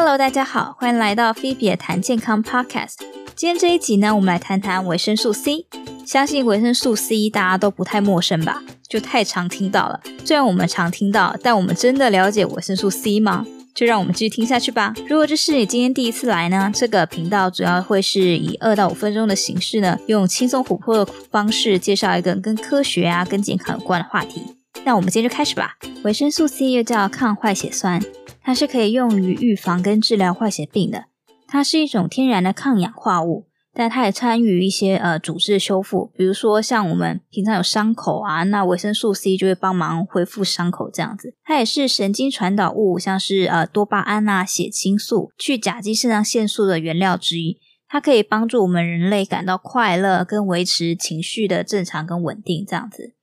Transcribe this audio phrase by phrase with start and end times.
[0.00, 2.94] Hello，大家好，欢迎来到菲比的谈健康 Podcast。
[3.34, 5.66] 今天这一集呢，我们来谈谈维生素 C。
[6.06, 8.62] 相信维生素 C 大家都不太陌生吧？
[8.88, 10.00] 就太常听到了。
[10.24, 13.44] 虽然我们常听到，但我们真的了解维生素 C 吗？
[13.74, 14.94] 就让我们继续听下去吧。
[15.08, 24.44] 如果这是你今天第一次来呢，这个频道主要会是以二到五分钟的形式呢，用轻松活泼的方式介绍一个跟科学啊、跟健康有关的话题。
[24.84, 25.74] 那我们今天就开始吧。
[26.04, 28.00] 维生素 C 又叫抗坏血酸，
[28.48, 31.04] 它是可以用于预防跟治疗坏血病的。
[31.46, 33.46] 它是一种天然的抗氧化物。
[33.74, 41.34] 但它也参与一些呃组织的修复，比如说像我们平常有伤口啊，那维生素 C 就会帮忙恢复伤口这样子。
[41.44, 47.58] 它也是神经传导物，像是呃多巴胺啊、血清素、去甲基肾上腺素的原料之一。
[47.86, 53.14] 它可以帮助我们人类感到快乐，跟维持情绪的正常跟稳定这样子。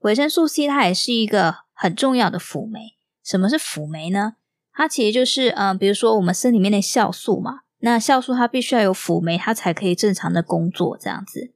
[0.00, 2.80] 维生素 C 它也是一个很重要的辅酶。
[3.24, 4.34] 什么是辅酶呢？
[4.74, 7.60] 它其实就是嗯、比如说我们身体里面的酵素嘛。
[7.80, 11.52] 那酵素它必须要有辅酶，它才可以正常的工作这样子。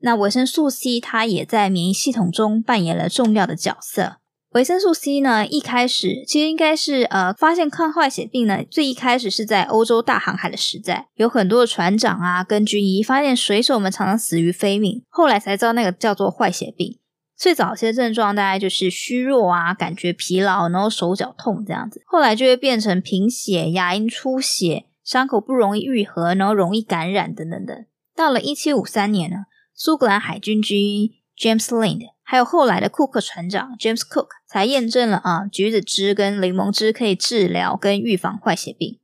[0.00, 4.16] 那维生素 C 它也在免疫系统中扮演了重要的角色。
[4.50, 16.98] 维生素 C 呢，一开始其实应该是呃发现抗坏血病呢，最一开始是在欧洲大航海的时代，有很多的船长啊跟军医发现水手们常常死于非命，后来才知道那个叫做坏血病。
[17.36, 24.86] 最早些症状大概就是虚弱啊，感觉疲劳，然后手脚痛这样子，后来就会变成贫血、牙龈出血。
[25.04, 27.86] 伤口不容易愈合，然后容易感染等等等。
[28.16, 38.98] 到了一七五三年呢，苏格兰海军军医 James Lind，还有后来的库克船长 James Cook 才验证了啊，橘子汁跟柠檬汁可以治疗跟预防坏血病。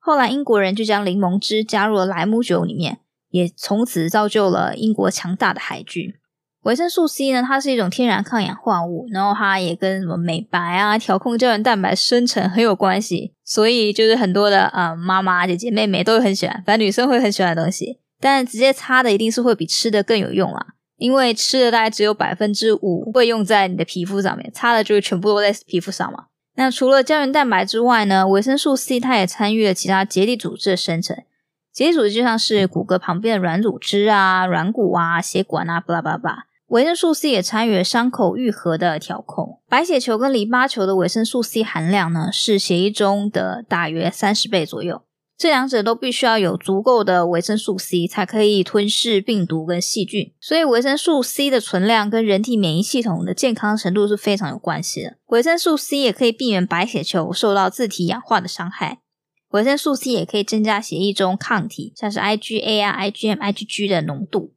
[0.00, 2.98] 后来英国人就将柠檬汁加入了莱姆酒里面，
[3.30, 6.14] 也从此造就了英国强大的海军。
[6.66, 18.00] 维生素 C 呢，它是一种天然抗氧化物，然后它也跟什么美白啊、调控胶原蛋白生成很有关系，所以就是很多的呃妈妈、姐姐、妹妹都很喜欢，反正女生会很喜欢的东西。
[18.20, 26.24] 但直接擦的一定是会比吃的更有用啦，因为吃的大概只有百分之五会用在你的皮肤上面，擦的就是全部都在皮肤上嘛。
[26.56, 31.16] 那除了胶原蛋白之外呢，维生素 C 它也参与了其他结缔组织的生成。
[31.72, 36.46] 结缔组织就像是骨骼旁边的软组织啊、软骨啊、血管啊，巴拉巴拉。
[36.76, 39.62] 维生素 C 也参与了伤口愈合的调控。
[39.66, 45.00] 白血球跟淋巴球的维生素 C 含量呢，是血液中的大约三十倍左右。
[45.38, 50.34] 这两者都必须要有足够的维生素 C 才可以吞噬病毒跟细菌。
[50.38, 55.16] 所以维生素 C 的存量跟人体免疫系统的健康程度是非常有关系的。
[55.28, 58.98] 维生素 C 也可以避免白血球受到自体氧化的伤害。
[59.52, 64.52] 维生素 C 也可以增加血液中抗体，像是 IgA 啊、IgM、IgG 的浓度。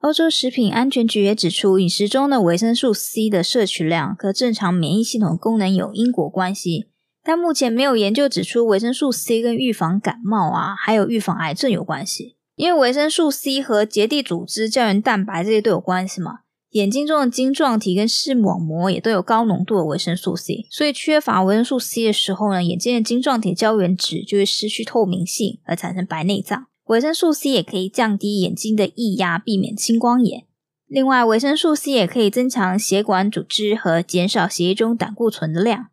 [0.00, 6.86] 欧洲食品安全局也指出，饮食中的维生素 C 的摄取量和正常免疫系统功能有因果关系，
[7.24, 12.36] 但目前没有研究指出维生素 C 跟预防感冒啊，还有预防癌症有关系。
[12.54, 26.66] 因为维生素 C 和结缔组织、胶原蛋白这些都有关系嘛，眼睛中的晶状体跟视网膜也都有高浓度的维生素 C，所以缺乏维生素 C 的时候呢，眼睛的晶状体胶原质就会失去透明性，而产生白内障。
[26.88, 30.46] 维生素 C 也可以降低眼睛的液压，避免青光眼。
[30.86, 35.88] 另外，维生素 C 也可以增强血管组织和减少血液中胆固醇的量，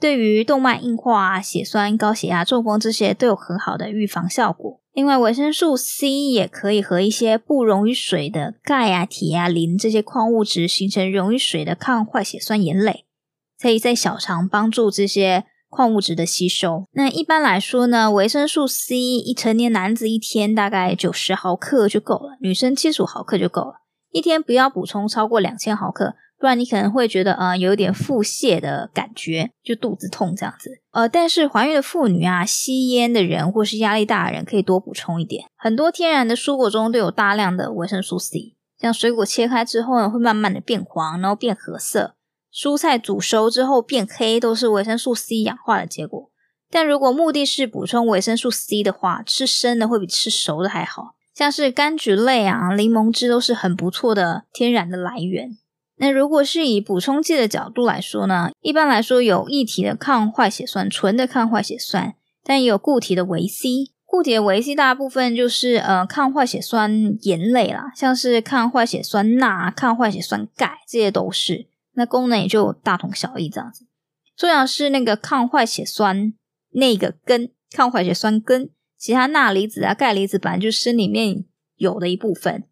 [0.00, 4.80] 对于动脉硬化、血栓、高血压、中风这些都有很好的预防效果。
[4.92, 13.04] 另外，维生素 C 也可以和一些不溶于水的钙啊、铁啊、磷这些矿物质形成溶于水的抗坏血酸盐类，
[13.62, 15.44] 可以在小肠帮助这些。
[15.76, 16.86] 矿物质的吸收。
[16.92, 23.82] 那一般来说呢，维生素 C 一成年男子一天大概九十毫克就够了，女生七十五毫克就够了。
[24.10, 30.80] 一天不要补充超过两千毫克，不然你可能会觉得呃有点腹泻的感觉，就肚子痛这样子。
[30.92, 35.44] 呃，但是怀孕的妇女啊、吸烟的人或是压力大的人可以多补充一点。
[35.58, 42.14] 很多天然的蔬果中都有大量的维生素 C，像水果切开之后呢，会慢慢的变黄，然后变褐色。
[42.56, 46.30] 蔬菜煮熟之后变黑，都是维生素 C 氧化的结果。
[46.70, 51.16] 但如果目的是补充维生素 C 的话，吃生的会比吃熟的还好。
[51.34, 55.58] 像是柑橘类啊、柠檬汁都是很不错的天然的来源。
[55.98, 63.92] 那如果是以补充剂的角度来说呢，一般来说有液体的抗坏血酸，纯的抗坏血酸，但也有固体的维 C。
[64.06, 71.66] 固体的维 C 大部分就是呃抗坏血酸盐类啦，像是抗坏血酸钠、抗坏血酸钙，这些都是。
[71.96, 73.86] 那功能也就大同小异这样子，
[74.36, 76.34] 重要是那个抗坏血酸
[76.72, 81.46] 那个根，抗坏血酸根，其他钠离子啊、钙离子本来就是身里面
[81.76, 82.64] 有的一部分。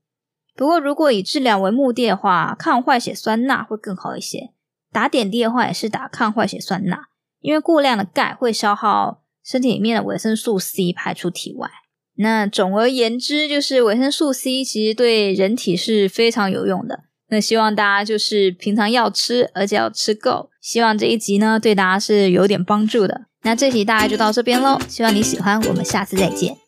[0.54, 4.52] 不过如果以治疗为目的的话，抗坏血酸钠会更好一些。
[4.92, 7.06] 打点滴的话也是打抗坏血酸钠，
[7.40, 11.70] 因为过量的钙会消耗身体里面的维生素 C 排出体外。
[12.16, 17.04] 那总而言之，就是维生素 C 其实对人体是非常有用的。
[17.28, 20.50] 那希望大家就是平常要吃，而且要吃够。
[20.60, 23.22] 希望这一集呢对大家是有点帮助的。
[23.42, 26.63] 那这集大概就到这边喽，希望你喜欢，我们下次再见。